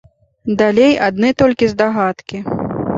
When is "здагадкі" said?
1.77-2.37